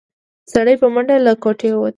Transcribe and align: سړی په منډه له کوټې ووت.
سړی 0.53 0.75
په 0.81 0.87
منډه 0.93 1.15
له 1.25 1.33
کوټې 1.43 1.69
ووت. 1.73 1.89